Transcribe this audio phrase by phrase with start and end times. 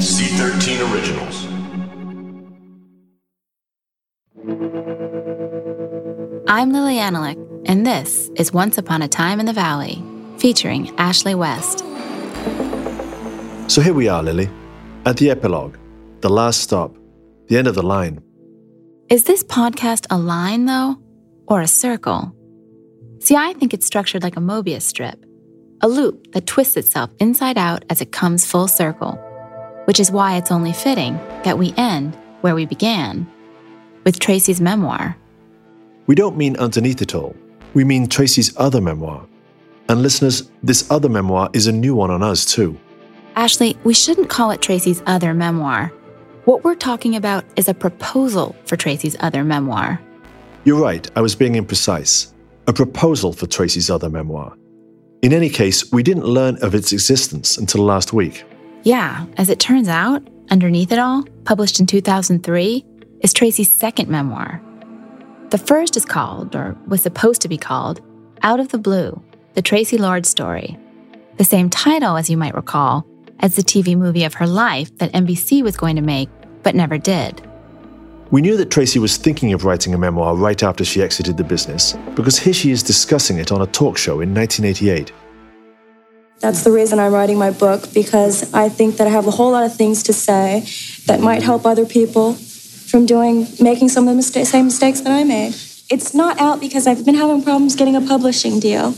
[0.00, 1.44] C13 Originals.
[6.48, 7.36] I'm Lili Anolik,
[7.66, 10.02] and this is Once Upon a Time in the Valley,
[10.38, 11.80] featuring Ashley West.
[13.70, 14.48] So here we are, Lily,
[15.04, 15.76] at the epilogue,
[16.22, 16.96] the last stop,
[17.48, 18.22] the end of the line.
[19.10, 20.96] Is this podcast a line, though,
[21.46, 22.34] or a circle?
[23.18, 25.22] See, I think it's structured like a Mobius strip,
[25.82, 29.20] a loop that twists itself inside out as it comes full circle
[29.90, 33.26] which is why it's only fitting that we end where we began
[34.04, 35.16] with Tracy's memoir.
[36.06, 37.34] We don't mean underneath it all,
[37.74, 39.26] we mean Tracy's other memoir.
[39.88, 42.78] And listeners, this other memoir is a new one on us too.
[43.34, 45.92] Ashley, we shouldn't call it Tracy's other memoir.
[46.44, 50.00] What we're talking about is a proposal for Tracy's other memoir.
[50.62, 52.32] You're right, I was being imprecise.
[52.68, 54.54] A proposal for Tracy's other memoir.
[55.22, 58.44] In any case, we didn't learn of its existence until last week.
[58.82, 62.84] Yeah, as it turns out, underneath it all, published in 2003,
[63.20, 64.62] is Tracy's second memoir.
[65.50, 68.00] The first is called, or was supposed to be called,
[68.42, 69.22] Out of the Blue
[69.54, 70.78] The Traci Lord Story.
[71.36, 73.06] The same title, as you might recall,
[73.40, 76.30] as the TV movie of her life that NBC was going to make,
[76.62, 77.46] but never did.
[78.30, 81.44] We knew that Tracy was thinking of writing a memoir right after she exited the
[81.44, 85.12] business, because here she is discussing it on a talk show in 1988.
[86.40, 89.52] That's the reason I'm writing my book because I think that I have a whole
[89.52, 90.66] lot of things to say
[91.06, 95.12] that might help other people from doing making some of the mistake, same mistakes that
[95.12, 95.54] I made.
[95.90, 98.92] It's not out because I've been having problems getting a publishing deal.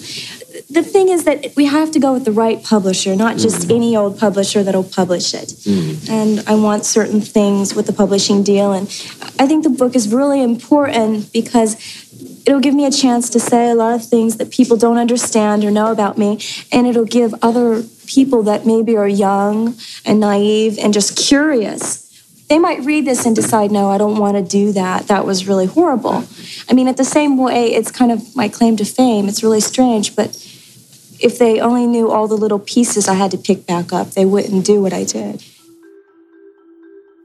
[0.68, 3.76] The thing is that we have to go with the right publisher, not just mm.
[3.76, 5.48] any old publisher that'll publish it.
[5.48, 6.10] Mm.
[6.10, 8.72] And I want certain things with the publishing deal.
[8.72, 8.86] And
[9.38, 11.76] I think the book is really important because
[12.46, 15.64] it'll give me a chance to say a lot of things that people don't understand
[15.64, 16.38] or know about me
[16.70, 22.00] and it'll give other people that maybe are young and naive and just curious
[22.48, 25.06] they might read this and decide no i don't want to do that.
[25.06, 26.24] That was really horrible.
[26.68, 29.28] I mean at the same way it's kind of my claim to fame.
[29.28, 30.36] It's really strange but
[31.20, 34.26] if they only knew all the little pieces i had to pick back up they
[34.26, 35.42] wouldn't do what i did.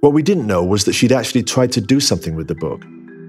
[0.01, 2.85] What we didn't know was that she'd actually tried to do something with the book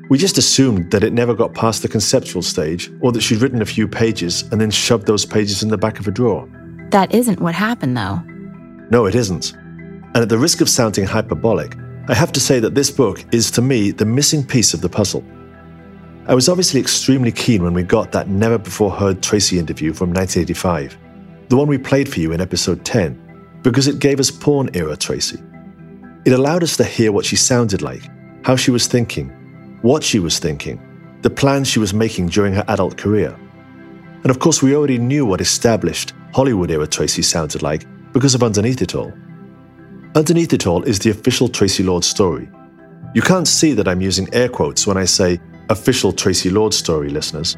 [0.09, 3.61] we just assumed that it never got past the conceptual stage, or that she'd written
[3.61, 6.49] a few pages and then shoved those pages in the back of a drawer.
[6.91, 8.23] That isn't what happened, though.
[8.91, 9.53] No, it isn't.
[9.55, 11.77] And at the risk of sounding hyperbolic,
[12.09, 14.89] I have to say that this book is, to me, the missing piece of the
[14.89, 15.23] puzzle.
[16.27, 20.13] I was obviously extremely keen when we got that never before heard Tracy interview from
[20.15, 20.97] 1985,
[21.49, 24.97] the one we played for you in episode 10, because it gave us porn era
[24.97, 25.39] Tracy.
[26.25, 28.03] It allowed us to hear what she sounded like,
[28.45, 29.31] how she was thinking,
[29.83, 30.81] what she was thinking,
[31.23, 33.39] the plans she was making during her adult career.
[34.23, 38.43] And of course, we already knew what established Hollywood era Tracy sounded like because of
[38.43, 39.13] Underneath It All.
[40.17, 42.49] Underneath It All is the official Traci Lord story.
[43.15, 45.41] You can't see that I'm using air quotes when I say
[45.71, 47.57] official Traci Lord story, listeners,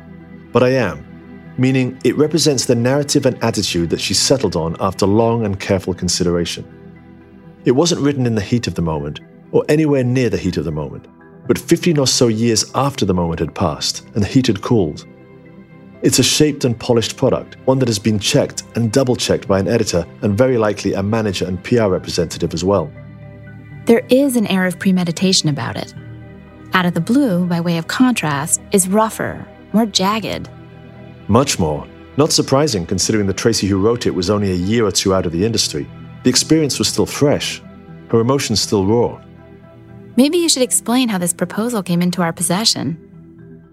[0.52, 1.04] but I am,
[1.56, 5.94] meaning it represents the narrative and attitude that she settled on after long and careful
[5.94, 6.66] consideration.
[7.64, 9.20] It wasn't written in the heat of the moment,
[9.52, 11.06] or anywhere near the heat of the moment
[11.50, 15.04] but 15 or so years after the moment had passed and the heat had cooled.
[16.00, 19.58] It's a shaped and polished product, one that has been checked and double checked by
[19.58, 22.88] an editor and very likely a manager and PR representative as well.
[23.86, 25.92] There is an air of premeditation about it.
[26.72, 30.48] Out of the Blue, by way of contrast, is rougher, more jagged.
[31.26, 31.84] Much more.
[32.16, 35.26] Not surprising considering the Tracy who wrote it was only a year or two out
[35.26, 35.90] of the industry.
[36.22, 37.60] The experience was still fresh,
[38.10, 39.20] her emotions still raw.
[40.16, 42.98] Maybe you should explain how this proposal came into our possession.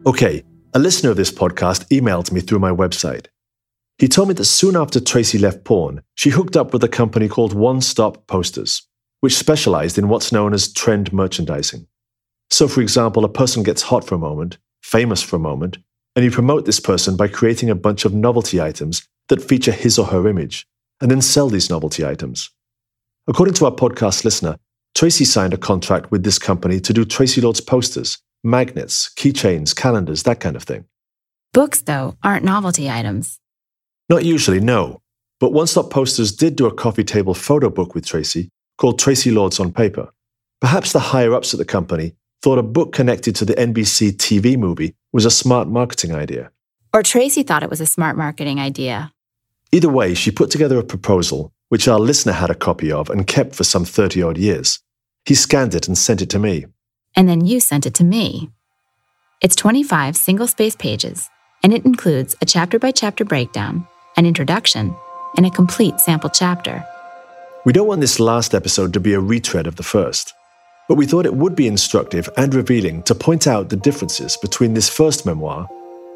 [0.05, 0.43] Okay,
[0.73, 3.27] a listener of this podcast emailed me through my website.
[3.97, 7.27] He told me that soon after Tracy left porn, she hooked up with a company
[7.27, 8.87] called One Stop Posters,
[9.21, 11.87] which specialized in what's known as trend merchandising.
[12.51, 15.79] So, for example, a person gets hot for a moment, famous for a moment,
[16.15, 19.97] and you promote this person by creating a bunch of novelty items that feature his
[19.97, 20.67] or her image,
[21.01, 22.51] and then sell these novelty items.
[23.27, 24.57] According to our podcast listener,
[24.95, 30.23] Tracy signed a contract with this company to do Traci Lord's posters, magnets, keychains, calendars,
[30.23, 30.85] that kind of thing.
[31.53, 33.39] Books, though, aren't novelty items.
[34.09, 35.01] Not usually, no.
[35.39, 39.33] but One Stop Posters did do a coffee table photo book with Tracy called Traci
[39.33, 40.09] Lords on Paper.
[40.61, 44.57] Perhaps the higher ups at the company thought a book connected to the NBC TV
[44.57, 46.51] movie was a smart marketing idea.
[46.93, 49.11] Or Tracy thought it was a smart marketing idea.
[49.71, 53.27] Either way, she put together a proposal, which our listener had a copy of and
[53.27, 54.79] kept for some 30 odd years.
[55.25, 56.65] He scanned it and sent it to me.
[57.15, 58.49] And then you sent it to me.
[59.41, 61.29] It's 25 single space pages,
[61.63, 64.95] and it includes a chapter by chapter breakdown, an introduction,
[65.35, 66.85] and a complete sample chapter.
[67.65, 70.33] We don't want this last episode to be a retread of the first,
[70.87, 74.73] but we thought it would be instructive and revealing to point out the differences between
[74.73, 75.67] this first memoir,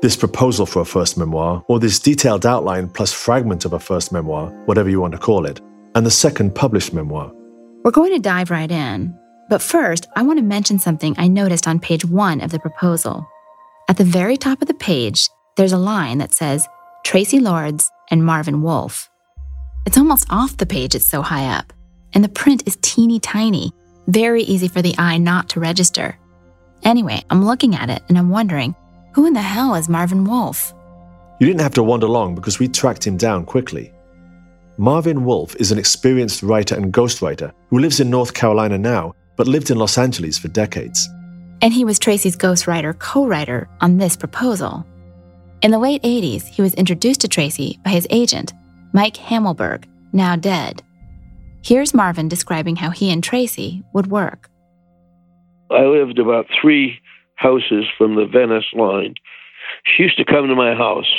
[0.01, 4.11] this proposal for a first memoir, or this detailed outline plus fragment of a first
[4.11, 5.61] memoir, whatever you want to call it,
[5.95, 7.31] and the second published memoir.
[7.83, 9.15] We're going to dive right in,
[9.49, 13.27] but first, I want to mention something I noticed on page one of the proposal.
[13.89, 16.67] At the very top of the page, there's a line that says
[17.05, 19.09] Traci Lords and Marvin Wolf.
[19.85, 21.73] It's almost off the page, it's so high up.
[22.13, 23.71] And the print is teeny tiny,
[24.07, 26.17] very easy for the eye not to register.
[26.83, 28.75] Anyway, I'm looking at it and I'm wondering
[29.13, 30.73] who in the hell is Marvin Wolf?
[31.39, 33.91] You didn't have to wander long because we tracked him down quickly.
[34.77, 39.47] Marvin Wolf is an experienced writer and ghostwriter who lives in North Carolina now, but
[39.47, 41.09] lived in Los Angeles for decades.
[41.61, 44.85] And he was Tracy's ghostwriter co writer on this proposal.
[45.61, 48.53] In the late 80s, he was introduced to Tracy by his agent,
[48.93, 50.81] Mike Hamilburg, now dead.
[51.63, 54.49] Here's Marvin describing how he and Tracy would work.
[55.69, 56.99] I lived about three
[57.41, 59.15] houses from the Venice line.
[59.83, 61.11] She used to come to my house.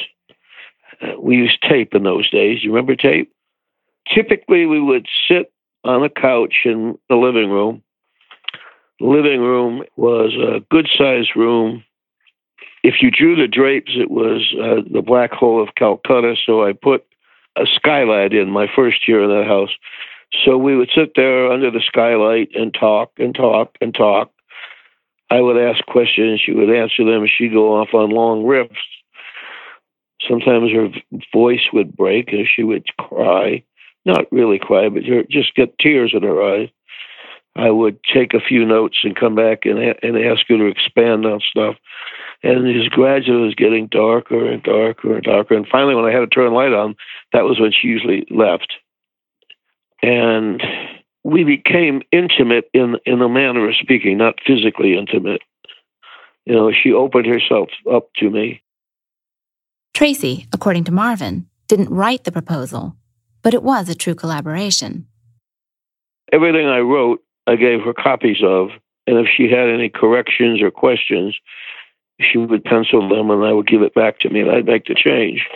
[1.00, 2.62] Uh, we used tape in those days.
[2.62, 3.32] You remember tape?
[4.12, 5.52] Typically, we would sit
[5.84, 7.82] on a couch in the living room.
[9.00, 11.84] The living room was a good sized room.
[12.84, 16.36] If you drew the drapes, it was uh, the black hole of Calcutta.
[16.46, 17.04] So I put
[17.56, 19.70] a skylight in my first year in that house.
[20.44, 24.31] So we would sit there under the skylight and talk and talk and talk.
[25.32, 28.76] I would ask questions, she would answer them, she'd go off on long riffs.
[30.28, 30.88] Sometimes her
[31.32, 33.64] voice would break and she would cry.
[34.04, 36.68] Not really cry, but just get tears in her eyes.
[37.56, 41.24] I would take a few notes and come back and, and ask her to expand
[41.24, 41.76] on stuff.
[42.42, 45.54] And his gradually it was getting darker and darker and darker.
[45.54, 46.94] And finally, when I had to turn the light on,
[47.32, 48.72] that was when she usually left
[50.02, 50.62] and
[51.24, 55.42] we became intimate in in a manner of speaking, not physically intimate.
[56.44, 58.62] You know, she opened herself up to me.
[59.94, 62.96] Tracy, according to Marvin, didn't write the proposal,
[63.42, 65.06] but it was a true collaboration.
[66.32, 68.70] Everything I wrote, I gave her copies of,
[69.06, 71.38] and if she had any corrections or questions,
[72.20, 74.86] she would pencil them and I would give it back to me and I'd make
[74.86, 75.46] the change.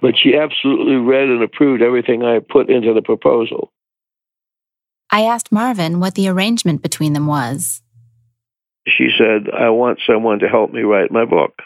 [0.00, 3.72] But she absolutely read and approved everything I put into the proposal.
[5.12, 7.82] I asked Marvin what the arrangement between them was.
[8.86, 11.60] She said, I want someone to help me write my book.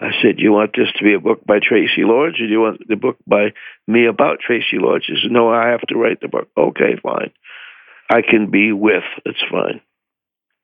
[0.00, 2.60] I said, You want this to be a book by Traci Lords, or do you
[2.60, 3.52] want the book by
[3.86, 5.04] me about Traci Lords?
[5.04, 6.48] She said, No, I have to write the book.
[6.56, 7.32] Okay, fine.
[8.10, 9.04] I can be with.
[9.26, 9.82] It's fine.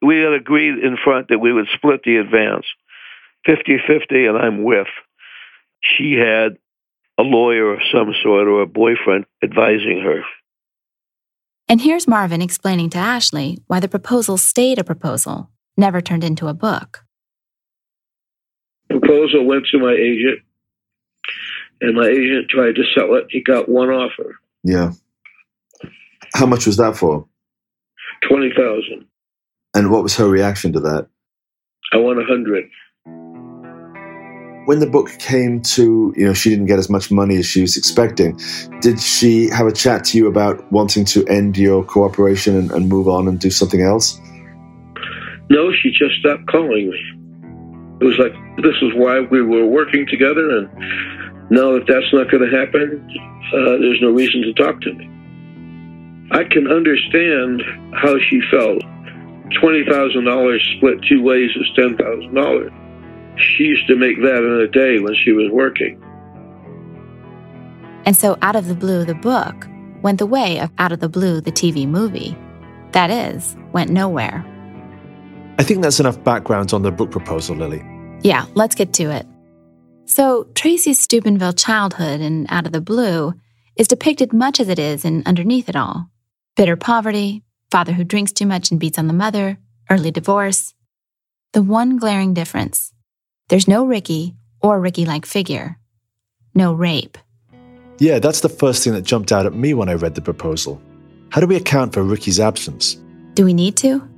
[0.02, 2.64] We had agreed in front that we would split the advance
[3.44, 4.88] 50 50, and I'm with.
[5.82, 6.56] She had
[7.18, 10.22] a lawyer of some sort or a boyfriend advising her.
[11.70, 16.48] And here's Marvin explaining to Ashley why the proposal stayed a proposal, never turned into
[16.48, 17.04] a book.
[18.88, 20.40] Proposal went to my agent,
[21.80, 23.26] and my agent tried to sell it.
[23.30, 24.34] He got one offer.
[24.64, 24.94] Yeah.
[26.34, 27.28] How much was that for?
[28.28, 29.06] Twenty thousand.
[29.72, 31.06] And what was her reaction to that?
[31.92, 32.64] I want a hundred
[34.70, 37.60] when the book came to, you know, she didn't get as much money as she
[37.60, 38.38] was expecting,
[38.80, 42.88] did she have a chat to you about wanting to end your cooperation and, and
[42.88, 44.20] move on and do something else?
[45.50, 47.02] No, she just stopped calling me.
[48.00, 50.68] It was like, this is why we were working together, and
[51.50, 53.04] now that that's not going to happen,
[53.52, 55.10] uh, there's no reason to talk to me.
[56.30, 57.60] I can understand
[57.94, 58.84] how she felt.
[59.60, 62.89] $20,000 split two ways is $10,000
[63.40, 66.02] she used to make that in a day when she was working.
[68.06, 69.68] And so, Out of the Blue, the book,
[70.02, 72.36] went the way of Out of the Blue, the TV movie.
[72.92, 74.44] That is, went nowhere.
[75.58, 77.84] I think that's enough background on the book proposal, Lili.
[78.22, 79.26] Yeah, let's get to it.
[80.06, 83.34] So, Tracy's Steubenville childhood in Out of the Blue
[83.76, 86.10] is depicted much as it is in Underneath It All
[86.56, 89.56] bitter poverty, father who drinks too much and beats on the mother,
[89.88, 90.74] early divorce.
[91.52, 92.92] The one glaring difference
[93.50, 95.76] there's no Ricky or Ricky like figure.
[96.54, 97.18] No rape.
[97.98, 100.80] Yeah, that's the first thing that jumped out at me when I read the proposal.
[101.30, 102.96] How do we account for Ricky's absence?
[103.34, 104.08] Do we need to?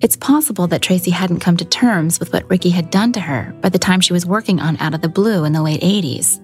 [0.00, 3.52] It's possible that Tracy hadn't come to terms with what Ricky had done to her
[3.60, 6.40] by the time she was working on Out of the Blue in the late 80s.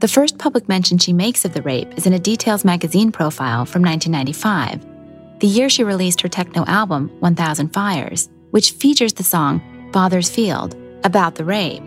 [0.00, 3.64] The first public mention she makes of the rape is in a Details magazine profile
[3.64, 9.62] from 1995, the year she released her techno album, 1000 Fires, which features the song
[9.92, 11.82] Father's Field about the rape.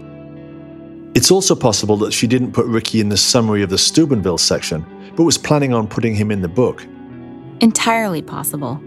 [1.14, 4.86] It's also possible that she didn't put Ricky in the summary of the Steubenville section,
[5.16, 6.86] but was planning on putting him in the book.
[7.60, 8.80] Entirely possible.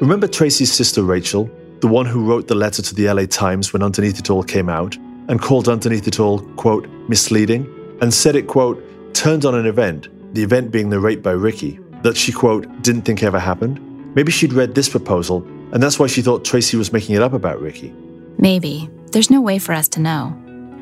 [0.00, 1.50] Remember Tracy's sister Rachel,
[1.80, 4.68] the one who wrote the letter to the LA Times when Underneath It All came
[4.68, 4.96] out,
[5.28, 7.66] and called Underneath It All, quote, misleading,
[8.00, 11.80] and said it, quote, turned on an event, the event being the rape by Ricky,
[12.02, 13.80] that she, quote, didn't think ever happened?
[14.14, 17.32] Maybe she'd read this proposal, and that's why she thought Tracy was making it up
[17.32, 17.92] about Ricky.
[18.38, 18.88] Maybe.
[19.10, 20.36] There's no way for us to know.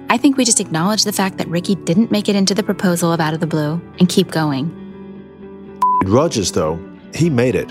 [0.08, 3.12] I think we just acknowledge the fact that Ricky didn't make it into the proposal
[3.12, 4.70] of Out of the Blue and keep going.
[6.04, 6.78] Rogers, though,
[7.14, 7.70] he made it.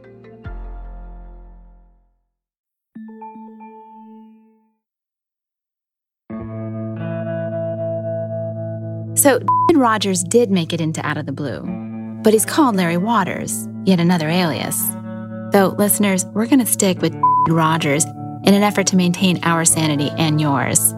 [9.21, 9.39] So,
[9.75, 11.61] Rogers did make it into Out of the Blue,
[12.23, 14.81] but he's called Larry Waters, yet another alias.
[15.51, 17.13] Though, listeners, we're going to stick with
[17.47, 18.03] Rogers
[18.45, 20.95] in an effort to maintain our sanity and yours.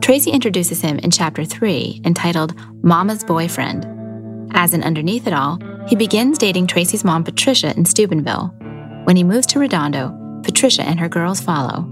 [0.00, 3.86] Tracy introduces him in Chapter 3, entitled Mama's Boyfriend.
[4.54, 8.46] As in Underneath It All, he begins dating Tracy's mom, Patricia, in Steubenville.
[9.04, 11.86] When he moves to Redondo, Patricia and her girls follow.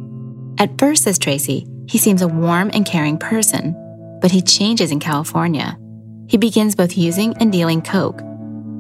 [0.57, 3.77] At first, says Tracy, he seems a warm and caring person
[4.21, 5.79] but he changes in California.
[6.29, 8.23] He begins both using and dealing coke.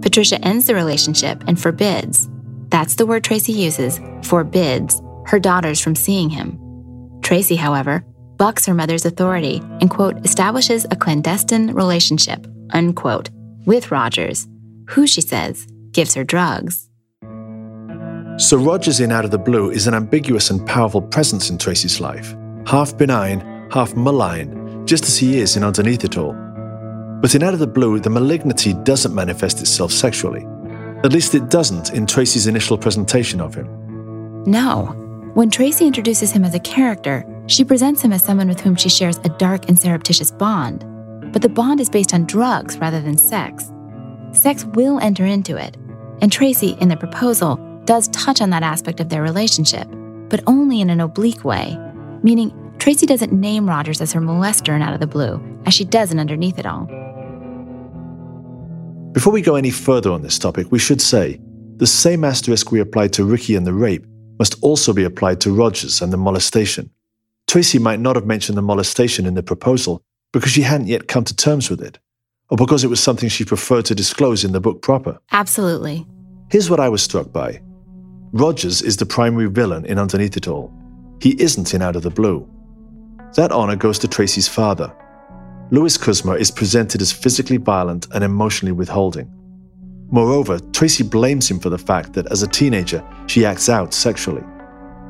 [0.02, 2.28] Patricia ends the relationship and forbids
[2.70, 6.58] that's the word Tracy uses forbids her daughters from seeing him.
[7.20, 8.04] Tracy, however,
[8.36, 13.28] bucks her mother's authority and, quote, establishes a clandestine relationship, unquote,
[13.66, 14.48] with Rogers,
[14.88, 16.88] who, she says, gives her drugs.
[18.38, 22.00] So Rogers in Out of the Blue is an ambiguous and powerful presence in Tracy's
[22.00, 22.34] life,
[22.66, 24.59] half benign, half malign,
[24.90, 26.32] just as he is in Underneath It All.
[27.20, 30.44] But in Out of the Blue, the malignity doesn't manifest itself sexually.
[31.04, 33.68] At least it doesn't in Tracy's initial presentation of him.
[34.48, 34.86] No.
[35.34, 38.88] When Tracy introduces him as a character, she presents him as someone with whom she
[38.88, 40.84] shares a dark and surreptitious bond.
[41.32, 43.70] But the bond is based on drugs rather than sex.
[44.32, 45.76] Sex will enter into it,
[46.20, 49.86] and Tracy, in the proposal, does touch on that aspect of their relationship,
[50.28, 51.78] but only in an oblique way,
[52.24, 55.84] meaning Tracy doesn't name Rogers as her molester in Out of the Blue, as she
[55.84, 56.86] does in Underneath It All.
[59.12, 61.38] Before we go any further on this topic, we should say
[61.76, 64.06] the same asterisk we applied to Ricky and the rape
[64.38, 66.88] must also be applied to Rogers and the molestation.
[67.46, 71.24] Tracy might not have mentioned the molestation in the proposal because she hadn't yet come
[71.24, 71.98] to terms with it,
[72.48, 75.20] or because it was something she preferred to disclose in the book proper.
[75.32, 76.06] Absolutely.
[76.50, 77.60] Here's what I was struck by
[78.32, 80.72] Rogers is the primary villain in Underneath It All.
[81.20, 82.48] He isn't in Out of the Blue.
[83.34, 84.92] That honor goes to Tracy's father.
[85.70, 89.30] Louis Kuzma is presented as physically violent and emotionally withholding.
[90.10, 94.42] Moreover, Tracy blames him for the fact that as a teenager, she acts out sexually.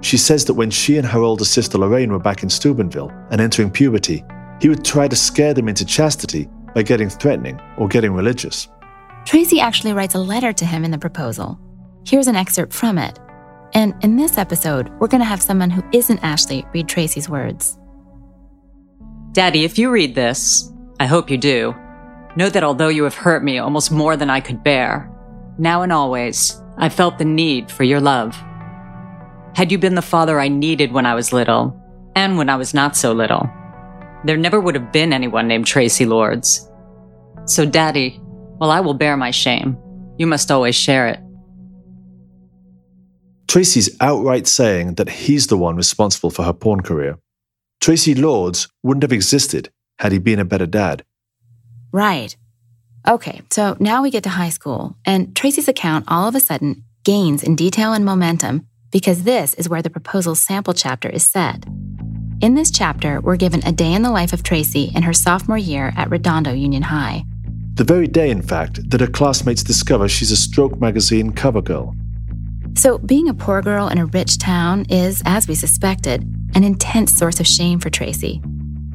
[0.02, 3.40] She says that when she and her older sister Lorraine were back in Steubenville and
[3.40, 4.22] entering puberty,
[4.60, 8.68] he would try to scare them into chastity by getting threatening or getting religious.
[9.24, 11.58] Tracy actually writes a letter to him in the proposal.
[12.06, 13.18] Here's an excerpt from it.
[13.72, 17.78] And in this episode, we're going to have someone who isn't Ashley read Tracy's words.
[19.32, 21.72] Daddy, if you read this, I hope you do,
[22.34, 25.08] know that although you have hurt me almost more than I could bear,
[25.56, 28.34] now and always, I felt the need for your love.
[29.54, 31.76] Had you been the father I needed when I was little,
[32.16, 33.48] and when I was not so little,
[34.24, 36.68] there never would have been anyone named Traci Lords.
[37.46, 38.20] So, Daddy,
[38.58, 39.78] while I will bear my shame,
[40.18, 41.20] you must always share it.
[43.46, 47.16] Tracy's outright saying that he's the one responsible for her porn career.
[47.80, 51.02] Traci Lords wouldn't have existed had he been a better dad.
[51.92, 52.36] Right.
[53.08, 56.84] Okay, so now we get to high school, and Tracy's account all of a sudden
[57.04, 61.64] gains in detail and momentum because this is where the proposal sample chapter is set.
[62.42, 65.58] In this chapter, we're given a day in the life of Tracy in her sophomore
[65.58, 67.24] year at Redondo Union High.
[67.74, 71.94] The very day, in fact, that her classmates discover she's a Stroke magazine cover girl.
[72.80, 76.22] So, being a poor girl in a rich town is, as we suspected,
[76.54, 78.40] an intense source of shame for Tracy.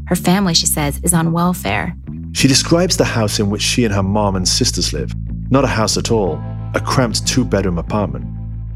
[0.08, 1.96] Her family, she says, is on welfare.
[2.32, 5.14] She describes the house in which she and her mom and sisters live.
[5.52, 6.42] Not a house at all,
[6.74, 8.26] a cramped two bedroom apartment.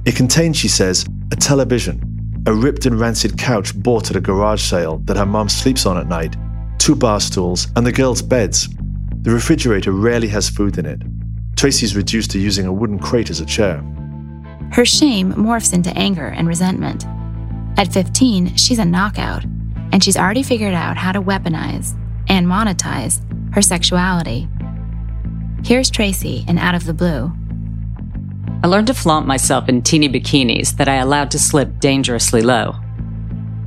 [0.06, 4.62] It contains, she says, a television, a ripped and rancid couch bought at a garage
[4.62, 6.36] sale that her mom sleeps on at night,
[6.78, 8.70] two bar stools, and the girls' beds.
[9.24, 11.02] The refrigerator rarely has food in it.
[11.56, 13.84] Tracy's reduced to using a wooden crate as a chair.
[14.72, 17.06] Her shame morphs into anger and resentment.
[17.78, 19.44] At 15, she's a knockout,
[19.92, 21.98] and she's already figured out how to weaponize
[22.28, 23.22] and monetize
[23.54, 24.48] her sexuality.
[25.64, 27.32] Here's Tracy in Out of the Blue.
[28.64, 32.74] I learned to flaunt myself in teeny bikinis that I allowed to slip dangerously low.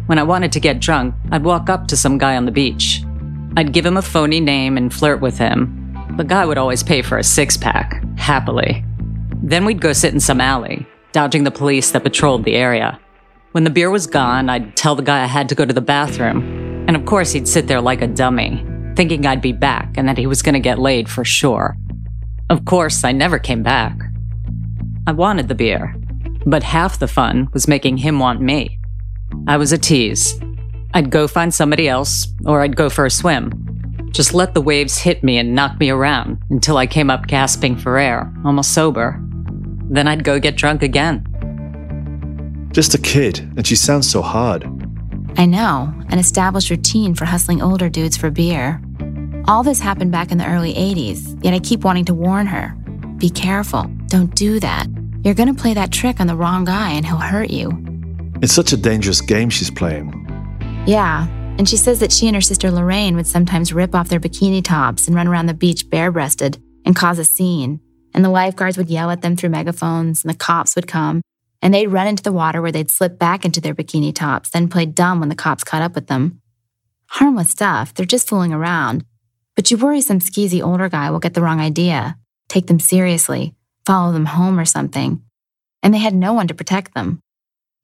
[0.07, 3.03] When I wanted to get drunk, I'd walk up to some guy on the beach.
[3.57, 5.79] I'd give him a phony name and flirt with him.
[6.17, 8.85] The guy would always pay for a six pack, happily.
[9.43, 12.99] Then we'd go sit in some alley, dodging the police that patrolled the area.
[13.53, 15.81] When the beer was gone, I'd tell the guy I had to go to the
[15.81, 16.85] bathroom.
[16.89, 18.65] And of course, he'd sit there like a dummy,
[18.97, 21.77] thinking I'd be back and that he was going to get laid for sure.
[22.51, 23.97] Of course, I never came back.
[25.07, 25.95] I wanted the beer,
[26.47, 28.79] but half the fun was making him want me.
[29.47, 30.41] I was a tease.
[30.95, 33.51] I'd go find somebody else, or I'd go for a swim.
[34.13, 37.77] Just let the waves hit me and knock me around until I came up gasping
[37.77, 39.23] for air, almost sober.
[39.93, 41.29] Then I'd go get drunk again.
[42.73, 44.65] Just a kid, and she sounds so hard.
[45.37, 48.81] I know, an established routine for hustling older dudes for beer.
[49.47, 52.75] All this happened back in the early 80s, yet I keep wanting to warn her
[53.23, 54.89] be careful, don't do that.
[55.23, 57.71] You're gonna play that trick on the wrong guy and he'll hurt you.
[58.43, 60.11] It's such a dangerous game she's playing.
[60.89, 64.19] Yeah, and she says that she and her sister Lorraine would sometimes rip off their
[64.19, 67.79] bikini tops and run around the beach bare breasted and cause a scene.
[68.15, 71.23] And the lifeguards would yell at them through megaphones, and the cops would come,
[71.63, 74.69] and they'd run into the water where they'd slip back into their bikini tops, then
[74.69, 76.41] play dumb when the cops caught up with them.
[77.07, 79.05] Harmless stuff, they're just fooling around.
[79.55, 82.17] But you worry some skeezy older guy will get the wrong idea,
[82.49, 83.55] take them seriously,
[83.87, 85.23] follow them home or something.
[85.83, 87.21] And they had no one to protect them.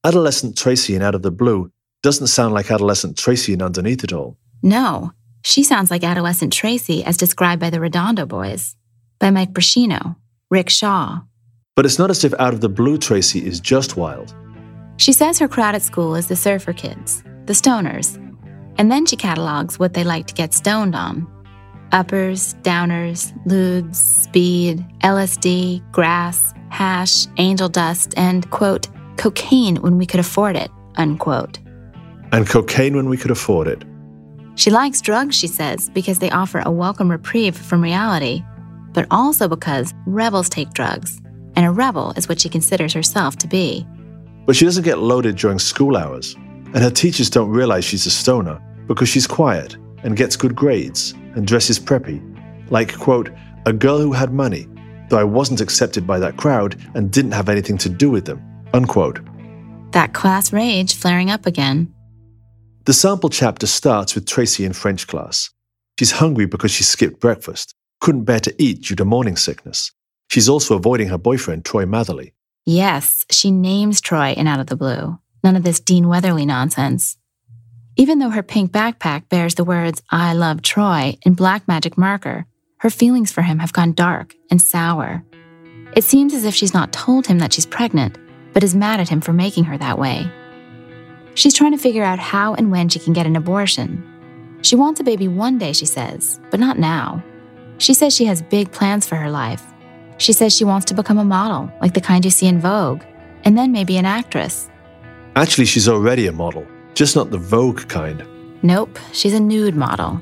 [0.04, 1.70] Adolescent Tracy in Out of the Blue
[2.02, 4.36] doesn't sound like adolescent Tracy in Underneath It All.
[4.62, 5.12] No,
[5.44, 8.76] she sounds like adolescent Tracy as described by the Redondo Boys,
[9.18, 10.16] by Mike Brashino,
[10.50, 11.20] Rick Shaw.
[11.76, 14.34] But it's not as if Out of the Blue Tracy is just wild.
[14.96, 18.16] She says her crowd at school is the surfer kids, the stoners,
[18.78, 21.26] and then she catalogs what they like to get stoned on
[21.92, 30.20] uppers, downers, ludes, speed, LSD, grass, hash, angel dust, and, quote, cocaine when we could
[30.20, 31.58] afford it, unquote.
[32.32, 33.84] And cocaine when we could afford it.
[34.54, 38.42] She likes drugs, she says, because they offer a welcome reprieve from reality,
[38.92, 41.20] but also because rebels take drugs,
[41.56, 43.86] and a rebel is what she considers herself to be.
[44.46, 46.34] But she doesn't get loaded during school hours,
[46.74, 51.12] and her teachers don't realize she's a stoner because she's quiet and gets good grades
[51.34, 52.20] and dresses preppy.
[52.70, 53.30] Like, quote,
[53.66, 54.66] a girl who had money,
[55.08, 58.42] though I wasn't accepted by that crowd and didn't have anything to do with them,
[58.72, 59.20] unquote.
[59.92, 61.92] That class rage flaring up again.
[62.84, 65.50] The sample chapter starts with Tracy in French class.
[65.98, 69.92] She's hungry because she skipped breakfast, couldn't bear to eat due to morning sickness.
[70.28, 72.32] She's also avoiding her boyfriend, Troy Matherly.
[72.66, 75.18] Yes, she names Troy in Out of the Blue.
[75.42, 77.16] None of this Dean Weatherly nonsense.
[77.96, 82.46] Even though her pink backpack bears the words, I love Troy, in black magic marker,
[82.80, 85.24] her feelings for him have gone dark and sour.
[85.96, 88.18] It seems as if she's not told him that she's pregnant,
[88.52, 90.30] but is mad at him for making her that way.
[91.34, 94.04] She's trying to figure out how and when she can get an abortion.
[94.62, 97.22] She wants a baby one day, she says, but not now.
[97.78, 99.64] She says she has big plans for her life.
[100.18, 103.02] She says she wants to become a model, like the kind you see in Vogue,
[103.44, 104.68] and then maybe an actress.
[105.36, 106.66] Actually, she's already a model
[106.98, 108.24] just not the Vogue kind.
[108.62, 110.20] Nope, she's a nude model.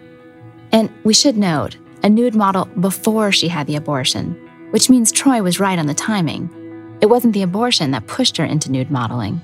[0.72, 4.32] And we should note, a nude model before she had the abortion,
[4.72, 6.50] which means Troy was right on the timing.
[7.00, 9.40] It wasn't the abortion that pushed her into nude modeling.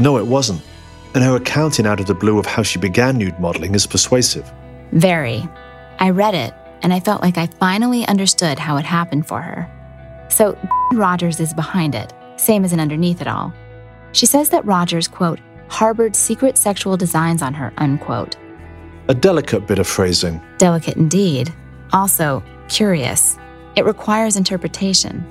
[0.00, 0.60] No, it wasn't.
[1.14, 4.52] And her accounting out of the blue of how she began nude modeling is persuasive.
[4.90, 5.48] Very.
[6.00, 9.70] I read it, and I felt like I finally understood how it happened for her.
[10.28, 10.58] So,
[10.92, 13.52] Rogers is behind it, same as in Underneath It All.
[14.12, 18.36] She says that Rogers, quote, harbored secret sexual designs on her, unquote.
[19.08, 20.40] A delicate bit of phrasing.
[20.58, 21.52] Delicate indeed.
[21.92, 23.38] Also, curious.
[23.76, 25.24] It requires interpretation.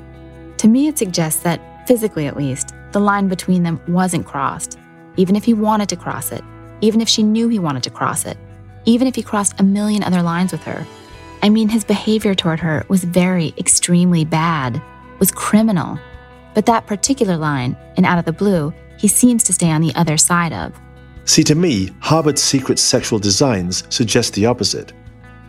[0.57, 4.79] To me, it suggests that, physically at least, the line between them wasn't crossed,
[5.17, 6.43] even if he wanted to cross it,
[6.81, 8.37] even if she knew he wanted to cross it,
[8.85, 10.85] even if he crossed a million other lines with her.
[11.45, 14.81] I mean, his behavior toward her was very, extremely bad,
[15.19, 15.99] was criminal.
[16.55, 19.93] But that particular line, in Out of the Blue, he seems to stay on the
[19.93, 20.73] other side of.
[21.25, 24.93] See, to me, harbored secret sexual designs suggest the opposite.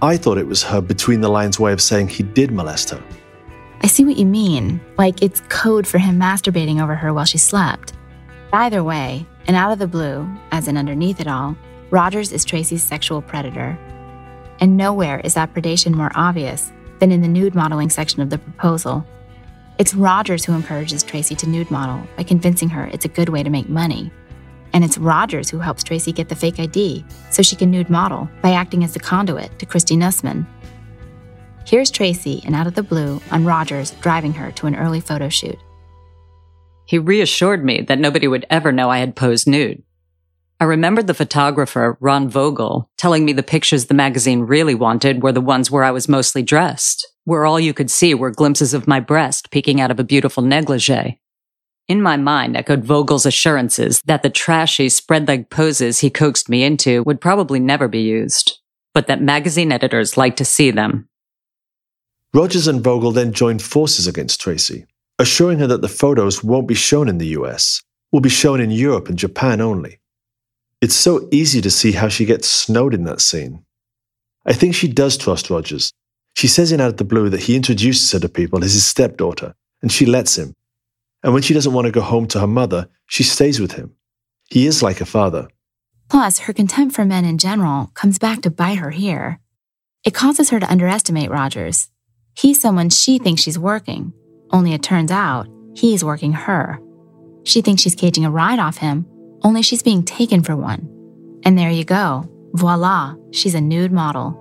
[0.03, 3.03] I thought it was her between the lines way of saying he did molest her.
[3.81, 7.39] I see what you mean, like it's code for him masturbating over her while she
[7.39, 7.95] slept.
[8.53, 11.57] Either way, and out of the blue, as in underneath it all,
[11.89, 13.79] Rogers is Tracy's sexual predator.
[14.61, 18.39] And nowhere is that predation more obvious than in the nude modeling section of the
[18.39, 19.07] proposal.
[19.79, 23.43] It's Rogers who encourages Tracy to nude model by convincing her it's a good way
[23.43, 24.11] to make money.
[24.73, 28.29] And it's Rogers who helps Tracy get the fake ID so she can nude model
[28.43, 30.47] by acting as the conduit to Kristie Nussman.
[31.67, 35.29] Here's Tracy and out of the blue on Rogers driving her to an early photo
[35.29, 35.59] shoot.
[36.87, 39.83] He reassured me that nobody would ever know I had posed nude.
[40.59, 45.33] I remembered the photographer, Ron Vogel, telling me the pictures the magazine really wanted were
[45.33, 48.89] the ones where I was mostly dressed, where all you could see were glimpses of
[48.89, 51.21] my breast peeking out of a beautiful negligee.
[51.89, 56.65] In my mind echoed Vogel's assurances that the trashy spread leg poses he coaxed me
[56.65, 58.59] into would probably never be used,
[58.95, 61.07] but that magazine editors liked to see them.
[62.33, 64.87] Rogers and Vogel then joined forces against Tracy,
[65.19, 68.71] assuring her that the photos won't be shown in the US, will be shown in
[68.71, 70.01] Europe and Japan only.
[70.87, 73.65] It's so easy to see how she gets snowed in that scene.
[74.47, 75.93] I think she does trust Rogers.
[76.37, 78.87] She says in Out of the Blue that he introduces her to people as his
[78.87, 80.55] stepdaughter, and she lets him,
[81.25, 83.97] and when she doesn't want to go home to her mother, she stays with him.
[84.49, 85.49] He is like a father.
[86.09, 89.41] Plus, her contempt for men in general comes back to bite her here.
[90.05, 91.89] It causes her to underestimate Rogers.
[92.39, 94.13] He's someone she thinks she's working,
[94.53, 96.79] only it turns out he's working her.
[97.43, 99.05] She thinks she's caging a ride off him,
[99.47, 100.91] only she's being taken for one.
[101.45, 102.29] And there you go.
[102.55, 104.33] Voila, she's a nude model.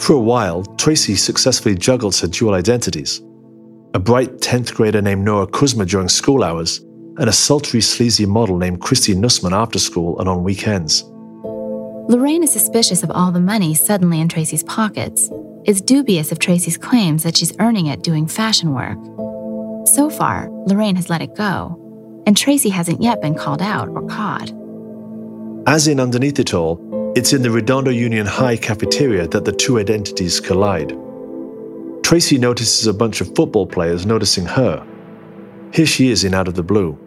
[0.00, 3.22] For a while, Tracy successfully juggles her dual identities
[3.92, 6.80] a bright 10th grader named Nora Kuzma during school hours,
[7.16, 11.04] and a sultry, sleazy model named Kristie Nussman after school and on weekends.
[12.08, 15.30] Lorraine is suspicious of all the money suddenly in Tracy's pockets,
[15.64, 18.98] is dubious of Tracy's claims that she's earning it doing fashion work.
[19.86, 21.78] So far, Lorraine has let it go,
[22.26, 24.52] and Tracy hasn't yet been called out or caught.
[25.66, 26.78] As in Underneath It All,
[27.16, 30.96] it's in the Redondo Union High cafeteria that the two identities collide.
[32.02, 34.86] Tracy notices a bunch of football players noticing her.
[35.72, 36.98] Here she is in Out of the Blue.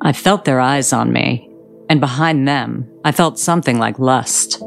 [0.00, 1.48] I felt their eyes on me,
[1.88, 4.62] and behind them, I felt something like lust.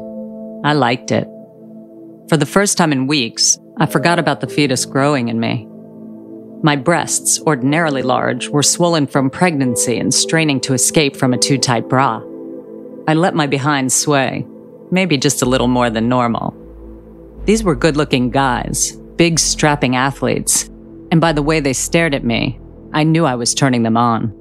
[0.64, 1.26] I liked it.
[2.28, 5.66] For the first time in weeks, I forgot about the fetus growing in me.
[6.62, 11.56] My breasts, ordinarily large, were swollen from pregnancy and straining to escape from a too
[11.56, 12.20] tight bra.
[13.06, 14.44] I let my behind sway,
[14.90, 16.56] maybe just a little more than normal.
[17.44, 20.64] These were good looking guys, big, strapping athletes,
[21.10, 22.58] and by the way they stared at me,
[22.92, 24.34] I knew I was turning them on.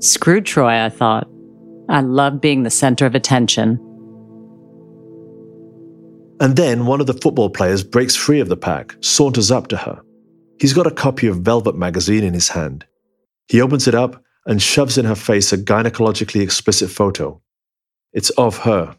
[0.00, 1.28] Screw Troy, I thought.
[1.88, 3.78] I love being the center of attention.
[6.40, 9.76] And then one of the football players breaks free of the pack, saunters up to
[9.76, 10.02] her.
[10.58, 12.86] He's got a copy of Velvet magazine in his hand.
[13.48, 17.40] He opens it up and shoves in her face a gynecologically explicit photo.
[18.12, 18.96] It's of her.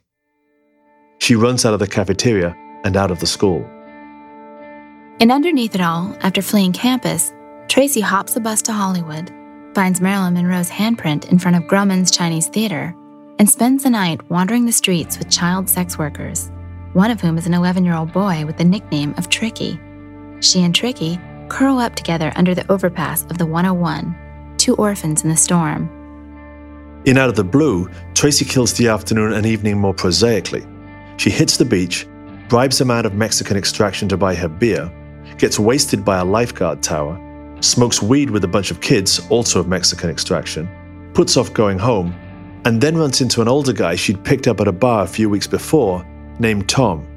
[1.20, 3.65] She runs out of the cafeteria and out of the school.
[5.20, 7.34] And underneath it all, after fleeing campus,
[7.67, 9.34] Tracy hops a bus to Hollywood,
[9.74, 12.96] finds Marilyn Monroe's handprint in front of Grauman's Chinese Theater,
[13.39, 16.52] and spends the night wandering the streets with child sex workers,
[16.93, 19.80] one of whom is an 11 year old boy with the nickname of Tricky.
[20.39, 25.30] She and Tricky curl up together under the overpass of the 101, two orphans in
[25.30, 25.90] the storm.
[27.06, 30.66] In Out of the Blue, Tracy kills the afternoon and evening more prosaically.
[31.18, 32.06] She hits the beach,
[32.50, 34.92] bribes a man of Mexican extraction to buy her beer,
[35.38, 37.18] gets wasted by a lifeguard tower,
[37.62, 40.68] smokes weed with a bunch of kids, also of Mexican extraction,
[41.14, 42.14] puts off going home,
[42.66, 45.30] and then runs into an older guy she'd picked up at a bar a few
[45.30, 46.06] weeks before
[46.40, 47.08] named Tom.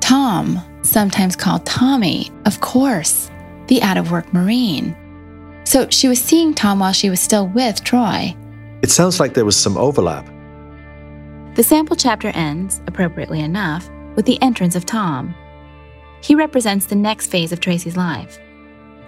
[0.00, 3.30] Tom, sometimes called Tommy, of course,
[3.68, 4.96] the out of work Marine.
[5.64, 8.34] So she was seeing Tom while she was still with Troy.
[8.82, 10.26] It sounds like there was some overlap.
[11.54, 15.34] The sample chapter ends, appropriately enough, with the entrance of Tom.
[16.22, 18.38] He represents the next phase of Tracy's life.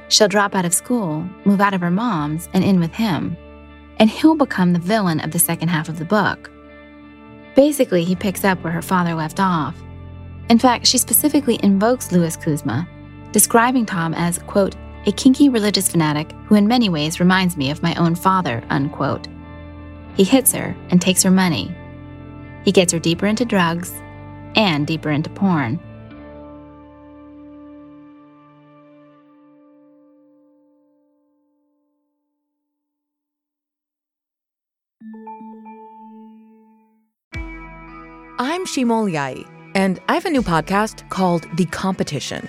[0.08, 3.36] She'll drop out of school, move out of her mom's, and in with him.
[3.98, 6.50] And he'll become the villain of the second half of the book.
[7.56, 9.76] Basically, he picks up where her father left off.
[10.48, 12.86] In fact, she specifically invokes Louis Kuzma,
[13.34, 17.82] describing Tom as, quote, a kinky religious fanatic who in many ways reminds me of
[17.82, 19.26] my own father, unquote.
[20.16, 21.74] He hits her and takes her money.
[22.64, 23.92] He gets her deeper into drugs
[24.54, 25.80] and deeper into porn.
[38.38, 39.44] I'm Shimol Yai,
[39.74, 42.48] and I have a new podcast called The Competition.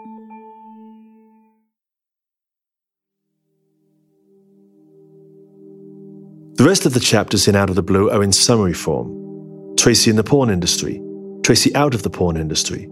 [6.55, 9.75] The rest of the chapters in Out of the Blue are in summary form.
[9.77, 11.01] Tracy in the porn industry,
[11.43, 12.89] Tracy out of the porn industry,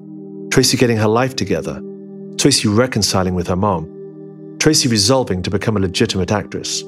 [0.50, 1.82] Tracy getting her life together,
[2.38, 6.82] Tracy reconciling with her mom, Tracy resolving to become a legitimate actress.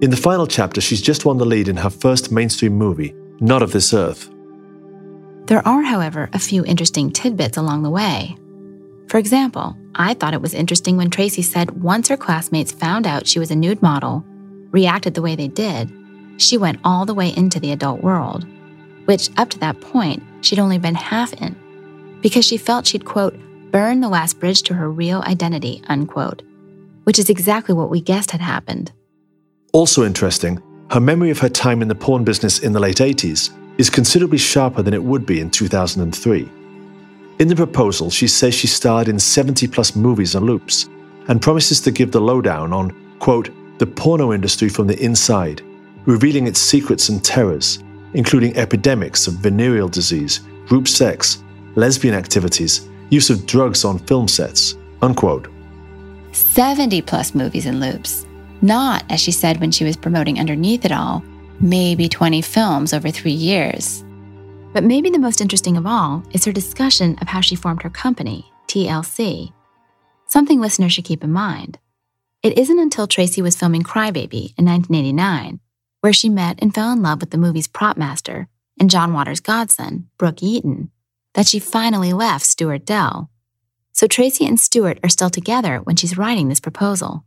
[0.00, 3.62] In the final chapter, she's just won the lead in her first mainstream movie, Not
[3.62, 4.30] of This Earth.
[5.46, 8.36] There are, however, a few interesting tidbits along the way.
[9.08, 13.26] For example, I thought it was interesting when Tracy said once her classmates found out
[13.26, 14.24] she was a nude model,
[14.70, 15.90] reacted the way they did,
[16.36, 18.46] she went all the way into the adult world,
[19.06, 21.56] which up to that point she'd only been half in,
[22.20, 23.38] because she felt she'd, quote,
[23.70, 26.42] burn the last bridge to her real identity, unquote,
[27.04, 28.92] which is exactly what we guessed had happened.
[29.72, 33.50] Also interesting, her memory of her time in the porn business in the late 80s
[33.78, 36.50] is considerably sharper than it would be in 2003.
[37.38, 40.88] In the proposal, she says she starred in 70 plus movies and loops
[41.28, 45.62] and promises to give the lowdown on, quote, the porno industry from the inside,
[46.06, 47.82] revealing its secrets and terrors,
[48.14, 51.42] including epidemics of venereal disease, group sex,
[51.74, 54.76] lesbian activities, use of drugs on film sets.
[55.02, 55.48] Unquote.
[56.32, 58.26] 70 plus movies and loops.
[58.60, 61.22] Not, as she said when she was promoting Underneath It All,
[61.60, 64.04] maybe 20 films over three years.
[64.72, 67.90] But maybe the most interesting of all is her discussion of how she formed her
[67.90, 69.52] company, TLC.
[70.26, 71.78] Something listeners should keep in mind.
[72.42, 75.58] It isn't until Tracy was filming Crybaby in 1989,
[76.00, 78.48] where she met and fell in love with the movie's prop master
[78.78, 80.90] and John Waters' godson, Brooke Yeaton,
[81.34, 83.30] that she finally left Stuart Dell.
[83.92, 87.24] So Tracy and Stuart are still together when she's writing this proposal.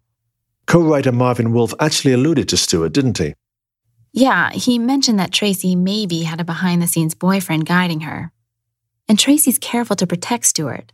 [0.66, 3.34] Co writer Marvin Wolf actually alluded to Stuart, didn't he?
[4.14, 8.32] Yeah, he mentioned that Tracy maybe had a behind the scenes boyfriend guiding her.
[9.10, 10.94] And Tracy's careful to protect Stuart.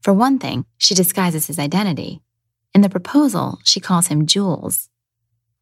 [0.00, 2.20] For one thing, she disguises his identity.
[2.74, 4.88] In the proposal, she calls him Jules.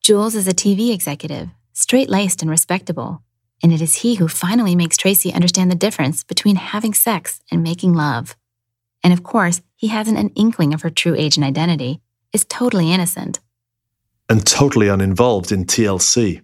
[0.01, 3.23] Jules is a TV executive, straight laced and respectable,
[3.63, 7.63] and it is he who finally makes Tracy understand the difference between having sex and
[7.63, 8.37] making love.
[9.03, 12.01] And of course, he hasn't an inkling of her true age and identity,
[12.33, 13.41] is totally innocent.
[14.29, 16.43] And totally uninvolved in TLC.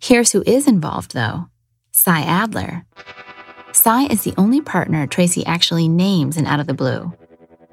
[0.00, 1.48] Here's who is involved, though
[1.92, 2.84] Cy Adler.
[3.72, 7.12] Cy is the only partner Tracy actually names in Out of the Blue.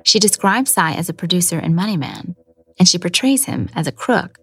[0.03, 2.35] She describes Cy as a producer and money man,
[2.77, 4.39] and she portrays him as a crook.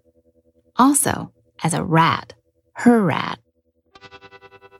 [0.77, 1.31] Also,
[1.63, 2.33] as a rat,
[2.73, 3.39] her rat.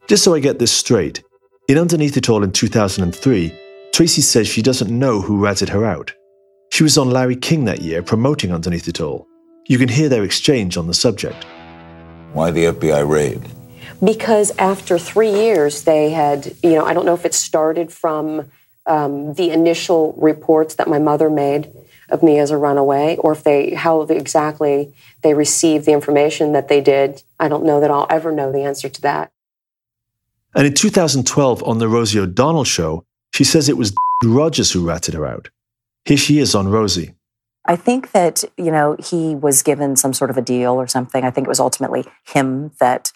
[0.08, 1.24] Just so I get this straight,
[1.68, 3.58] in Underneath It All in 2003,
[3.94, 6.14] Tracy says she doesn't know who ratted her out.
[6.72, 9.28] She was on Larry King that year promoting Underneath It All.
[9.68, 11.46] You can hear their exchange on the subject.
[12.34, 13.42] Why the FBI raid?
[14.04, 18.50] Because after three years, they had, you know, I don't know if it started from
[18.86, 21.72] um, the initial reports that my mother made
[22.10, 26.68] of me as a runaway, or if they, how exactly they received the information that
[26.68, 27.24] they did.
[27.40, 29.32] I don't know that I'll ever know the answer to that.
[30.54, 35.14] And in 2012, on The Rosie O'Donnell Show, she says it was Rogers who ratted
[35.14, 35.50] her out.
[36.06, 37.14] Here she is on Rosie.
[37.66, 41.24] I think that, you know, he was given some sort of a deal or something.
[41.24, 43.12] I think it was ultimately him that,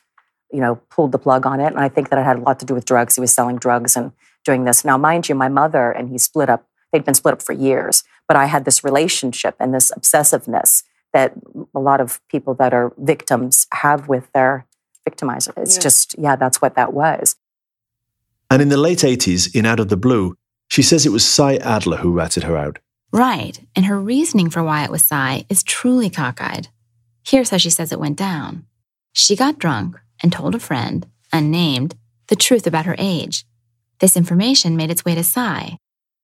[0.51, 1.67] you know, pulled the plug on it.
[1.67, 3.15] And I think that it had a lot to do with drugs.
[3.15, 4.11] He was selling drugs and
[4.45, 4.85] doing this.
[4.85, 8.03] Now, mind you, my mother and he split up, they'd been split up for years,
[8.27, 11.33] but I had this relationship and this obsessiveness that
[11.73, 14.65] a lot of people that are victims have with their
[15.07, 15.53] victimizer.
[15.57, 15.81] It's Yeah.
[15.81, 17.35] just, yeah, that's what that was.
[18.49, 20.35] And in the late 80s, in Out of the Blue,
[20.69, 22.79] she says it was Cy Adler who ratted her out.
[23.11, 26.67] Right, and her reasoning for why it was Cy is truly cockeyed.
[27.25, 28.65] Here's how she says it went down.
[29.13, 31.95] She got drunk and told a friend, unnamed,
[32.27, 33.45] the truth about her age.
[34.05, 35.79] This information made its way to Cy,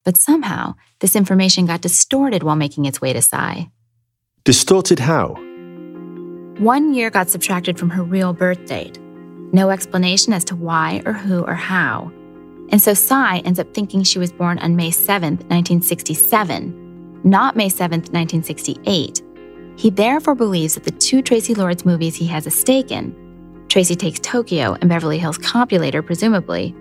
[0.05, 3.71] but somehow this information got distorted while making its way to Cy.
[4.43, 5.29] Distorted how?
[6.59, 8.99] One year got subtracted from her real birth date.
[9.51, 12.11] No explanation as to why or who or how.
[12.69, 17.69] And so Cy ends up thinking she was born on May 7th, 1967, not May
[17.69, 19.23] 7th, 1968.
[19.75, 23.15] He therefore believes that the two Traci Lords movies he has a stake in,
[23.69, 26.75] Traci Takes Tokyo and Beverly Hills Copulator, presumably,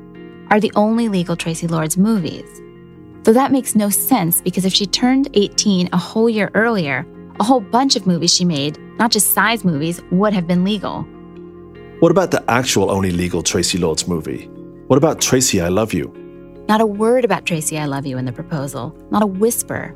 [0.50, 2.60] are the only legal Traci Lords movies.
[3.22, 7.06] Though that makes no sense because if she turned 18 a whole year earlier,
[7.38, 11.02] a whole bunch of movies she made, not just Cy's movies, would have been legal.
[12.00, 14.46] What about the actual only legal Traci Lords movie?
[14.86, 16.12] What about Traci, I Love You?
[16.68, 19.94] Not a word about Traci, I love you in the proposal, not a whisper.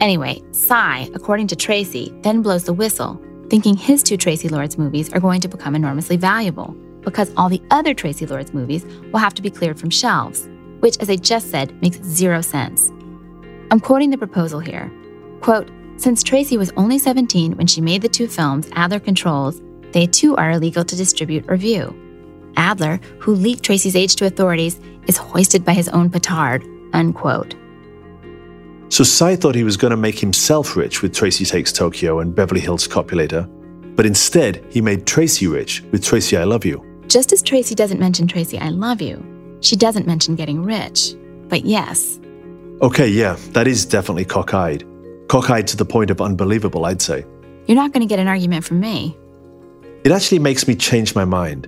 [0.00, 5.12] Anyway, Cy, according to Traci, then blows the whistle, thinking his two Traci Lords movies
[5.12, 9.34] are going to become enormously valuable because all the other Traci Lords movies will have
[9.34, 10.48] to be cleared from shelves,
[10.80, 12.90] which, as I just said, makes zero sense.
[13.70, 14.90] I'm quoting the proposal here.
[15.40, 19.60] Quote, since Traci was only 17 when she made the two films Adler controls,
[19.92, 21.94] they too are illegal to distribute or view.
[22.56, 26.64] Adler, who leaked Traci's age to authorities, is hoisted by his own petard.
[26.92, 27.54] Unquote.
[28.90, 32.34] So Cy thought he was going to make himself rich with Traci Takes Tokyo and
[32.34, 33.46] Beverly Hills Copulator,
[33.94, 36.87] but instead he made Traci rich with Traci, I Love You.
[37.08, 39.24] Just as Traci doesn't mention Traci, I love you,
[39.60, 41.14] she doesn't mention getting rich.
[41.48, 42.20] But yes,
[42.80, 44.84] Okay, yeah, that is definitely cockeyed.
[45.28, 47.24] Cockeyed to the point of unbelievable, I'd say.
[47.66, 49.16] you're not going to get an argument from me.
[50.04, 51.66] It actually makes me change my mind.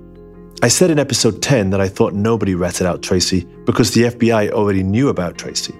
[0.62, 4.50] I said in episode 10 that I thought nobody ratted out Traci because the FBI
[4.52, 5.74] already knew about Traci.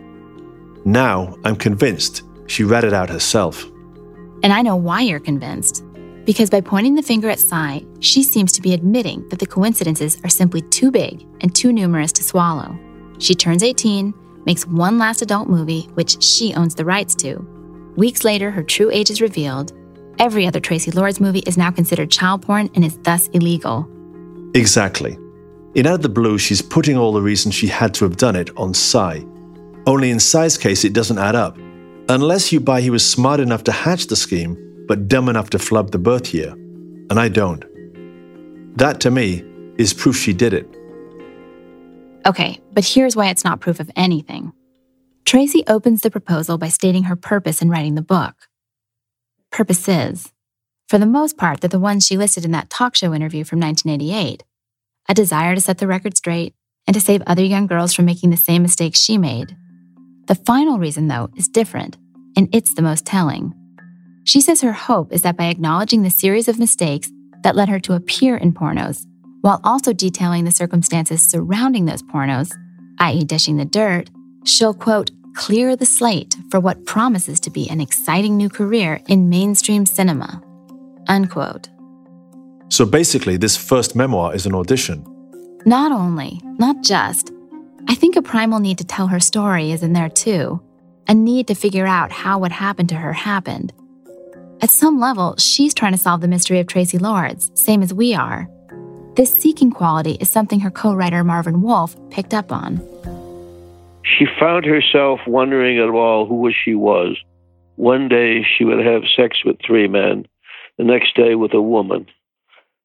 [0.85, 3.65] Now I'm convinced she ratted out herself.
[4.43, 5.85] And I know why you're convinced.
[6.31, 10.17] Because by pointing the finger at Cy, she seems to be admitting that the coincidences
[10.23, 12.79] are simply too big and too numerous to swallow.
[13.19, 14.15] She turns 18,
[14.47, 17.39] makes one last adult movie, which she owns the rights to.
[17.97, 19.73] Weeks later, her true age is revealed.
[20.21, 23.91] Every other Traci Lords movie is now considered child porn and is thus illegal.
[24.55, 25.19] Exactly.
[25.75, 28.37] In Out of the Blue, she's putting all the reasons she had to have done
[28.37, 29.27] it on Cy.
[29.85, 31.59] Only in Cy's case, it doesn't add up.
[32.09, 35.59] Unless you buy he was smart enough to hatch the scheme, but dumb enough to
[35.61, 36.51] flub the birth year.
[37.11, 37.65] And I don't.
[38.77, 39.45] That, to me,
[39.79, 40.67] is proof she did it.
[42.27, 44.53] Okay, but here's why it's not proof of anything.
[45.25, 48.49] Traci opens the proposal by stating her purpose in writing the book.
[49.53, 50.33] Purpose is,
[50.89, 53.61] for the most part, that the ones she listed in that talk show interview from
[53.61, 54.43] 1988
[55.09, 56.57] a desire to set the record straight
[56.89, 59.57] and to save other young girls from making the same mistakes she made.
[60.27, 61.97] The final reason, though, is different,
[62.37, 63.55] and it's the most telling.
[64.25, 67.11] She says her hope is that by acknowledging the series of mistakes
[67.43, 69.07] that led her to appear in pornos,
[69.41, 72.53] while also detailing the circumstances surrounding those pornos,
[72.99, 74.11] i.e., dishing the dirt,
[74.45, 79.29] she'll, quote, clear the slate for what promises to be an exciting new career in
[79.29, 80.43] mainstream cinema,
[81.09, 81.69] unquote.
[82.69, 85.05] So basically, this first memoir is an audition.
[85.65, 87.33] Not only, not just.
[87.89, 90.61] I think a primal need to tell her story is in there too.
[91.09, 93.73] A need to figure out how what happened to her happened.
[94.63, 98.15] At some level, she's trying to solve the mystery of Traci Lords, same as we
[98.15, 98.47] are.
[99.17, 102.77] This seeking quality is something her co writer Marvin Wolf picked up on.
[104.05, 107.17] She found herself wondering at all who she was.
[107.77, 110.27] One day she would have sex with three men,
[110.77, 112.07] the next day with a woman.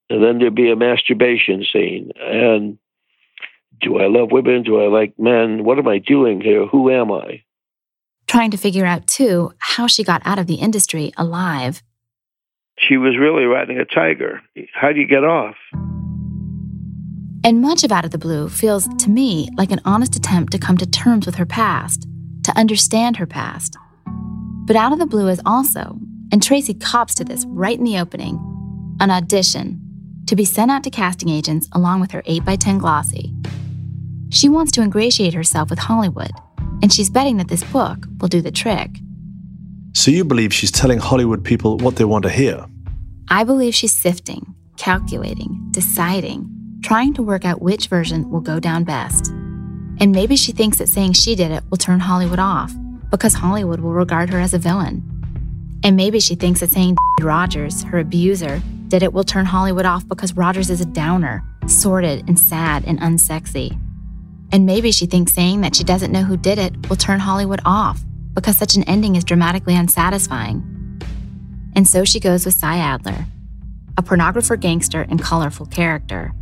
[0.10, 2.12] And then there'd be a masturbation scene.
[2.22, 2.78] And
[3.82, 4.64] do I love women?
[4.64, 5.66] Do I like men?
[5.66, 6.66] What am I doing here?
[6.68, 7.44] Who am I?
[8.28, 11.84] Trying to figure out, too, how she got out of the industry alive.
[12.78, 14.42] She was really riding a tiger.
[14.74, 15.56] How do you get off?
[17.44, 20.58] And much of Out of the Blue feels, to me, like an honest attempt to
[20.60, 22.08] come to terms with her past,
[22.44, 23.78] to understand her past.
[24.66, 26.00] But Out of the Blue is also,
[26.32, 28.40] and Traci cops to this right in the opening,
[29.00, 29.82] an audition.
[30.26, 33.32] to be sent out to casting agents along with her 8x10 glossy.
[34.32, 36.32] She wants to ingratiate herself with Hollywood,
[36.82, 38.90] and she's betting that this book will do the trick.
[39.94, 42.66] So you believe she's telling Hollywood people what they want to hear?
[43.30, 46.50] I believe she's sifting, calculating, deciding,
[46.84, 49.32] trying to work out which version will go down best.
[50.00, 52.74] And maybe she thinks that saying she did it will turn Hollywood off
[53.10, 55.02] because Hollywood will regard her as a villain.
[55.84, 60.08] And maybe she thinks that saying Rogers, her abuser, did it will turn Hollywood off
[60.08, 63.80] because Rogers is a downer, sordid and sad and unsexy.
[64.56, 67.60] And maybe she thinks saying that she doesn't know who did it will turn Hollywood
[67.66, 68.00] off
[68.34, 70.64] because such an ending is dramatically unsatisfying.
[71.76, 73.26] And so she goes with Cy Adler,
[73.98, 76.34] a pornographer gangster and colorful character,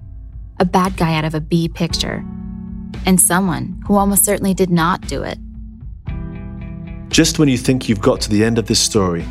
[0.60, 2.24] a bad guy out of a B picture,
[3.08, 5.40] and someone who almost certainly did not do it.
[7.10, 9.26] Just when you think you've got to the end of this story,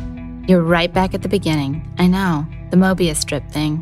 [0.45, 1.89] You're right back at the beginning.
[1.99, 3.81] I know, the Mobius strip thing.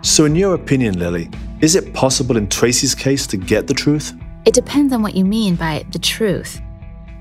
[0.00, 1.28] So, in your opinion, Lili,
[1.60, 4.14] is it possible in Traci's case to get the truth?
[4.46, 6.60] It depends on what you mean by the truth.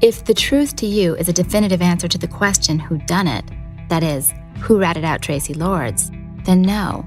[0.02, 3.44] If the truth to you is a definitive answer to the question who done it,
[3.90, 6.10] that is, who ratted out Traci Lords,
[6.46, 7.06] then no.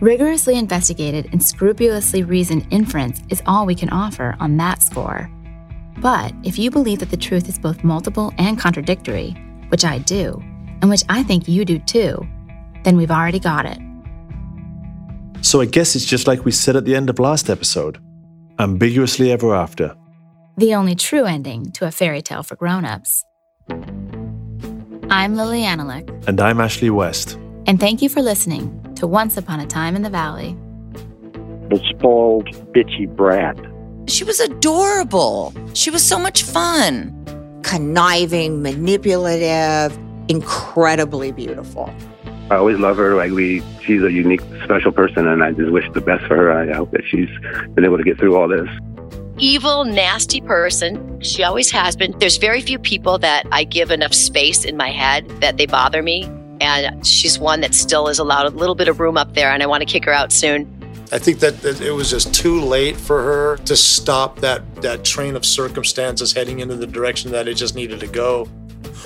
[0.00, 5.30] Rigorously investigated and scrupulously reasoned inference is all we can offer on that score.
[5.98, 9.32] But if you believe that the truth is both multiple and contradictory,
[9.68, 10.42] which I do,
[10.80, 12.26] and which I think you do too,
[12.84, 13.78] then we've already got it.
[15.42, 17.98] So, I guess it's just like we said at the end of last episode
[18.58, 19.96] ambiguously ever after.
[20.58, 23.24] The only true ending to a fairy tale for grown-ups.
[25.10, 27.38] I'm Lili Anolik, And I'm Ashley West.
[27.66, 30.54] and thank you for listening to Once Upon a Time in the Valley.
[31.70, 33.56] The spoiled, bitchy brat.
[34.08, 35.54] She was adorable.
[35.74, 37.16] She was so much fun.
[37.62, 39.96] Conniving, manipulative,
[40.28, 41.92] incredibly beautiful.
[42.50, 43.14] I always love her.
[43.14, 46.52] Like we, she's a unique, special person, and I just wish the best for her.
[46.52, 47.28] I hope that she's
[47.74, 48.68] been able to get through all this.
[49.38, 51.20] evil, nasty person.
[51.20, 52.16] She always has been.
[52.18, 56.02] There's very few people that I give enough space in my head that they bother
[56.02, 56.24] me.
[56.60, 59.62] And she's one that still is allowed a little bit of room up there, and
[59.62, 60.66] I want to kick her out soon.
[61.10, 65.04] I think that, that it was just too late for her to stop that, that
[65.04, 68.46] train of circumstances heading into the direction that it just needed to go.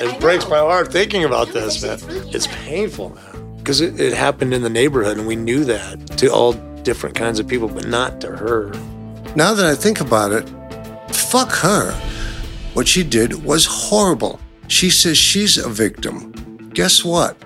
[0.01, 1.99] It breaks my heart thinking about this, man.
[2.35, 3.34] It's painful, man.
[3.65, 6.53] Because it, it happened in the neighborhood, and we knew that to all
[6.83, 8.71] different kinds of people, but not to her.
[9.37, 10.47] Now that I think about it,
[11.09, 11.93] fuck her.
[12.75, 14.39] What she did was horrible.
[14.69, 16.33] She says she's a victim.
[16.75, 17.39] Guess what?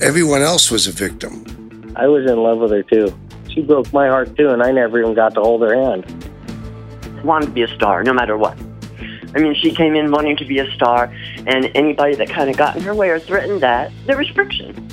[0.00, 1.92] Everyone else was a victim.
[1.94, 3.14] I was in love with her too.
[3.50, 6.06] She broke my heart too, and I never even got to hold her hand.
[7.22, 8.56] wanted to be a star no matter what.
[9.34, 11.14] I mean, she came in wanting to be a star,
[11.46, 14.89] and anybody that kind of got in her way or threatened that, there was friction.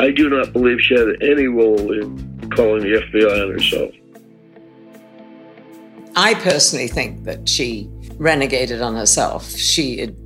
[0.00, 3.90] I do not believe she had any role in calling the FBI on herself.
[6.16, 7.86] I personally think that she
[8.16, 9.50] renegated on herself.
[9.50, 10.16] She had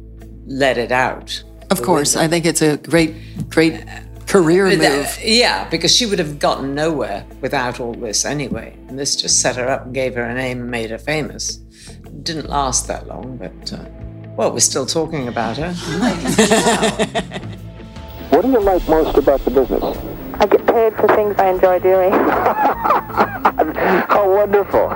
[0.47, 1.43] let it out.
[1.70, 3.14] Of course, I think it's a great,
[3.51, 3.85] great
[4.29, 4.81] career But move.
[4.81, 8.77] that- yeah, because she would have gotten nowhere without all this anyway.
[8.89, 11.57] And this just set her up and gave her a name and made her famous.
[12.22, 13.85] Didn't last that long, but uh,
[14.37, 15.75] well, we're still talking about her.
[18.35, 19.97] What do you like most about the business?
[20.41, 22.11] I get paid for things I enjoy doing.
[24.11, 24.89] How wonderful.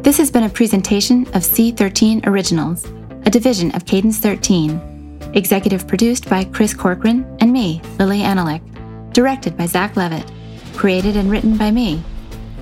[0.00, 2.84] This has been a presentation of C13 Originals,
[3.26, 5.32] a division of Cadence 13.
[5.34, 8.62] Executive produced by Chris Corcoran and me, Lili Anolik.
[9.12, 10.30] Directed by Zach Levitt.
[10.76, 12.00] Created and written by me.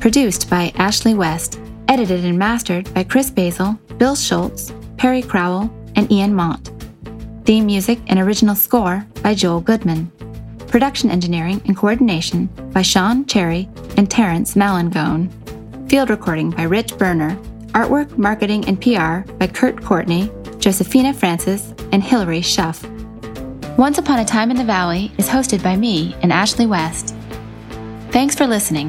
[0.01, 1.61] Produced by Ashley West.
[1.89, 6.71] Edited and mastered by Chris Basil, Bill Schultz, Perry Crowell, and Ian Mott.
[7.53, 10.11] Theme music and original score by Joel Goodman.
[10.69, 15.29] Production engineering and coordination by Sean Cherry and Terrence Malangone.
[15.87, 17.37] Field recording by Rich Berner.
[17.73, 20.31] Artwork, marketing, and PR by Kurt Courtney,
[20.61, 22.89] Josephina Francis, and Hilary Schuff.
[23.77, 27.15] Once Upon a Time in the Valley is hosted by me and Ashley West.
[28.13, 28.89] Thanks for listening.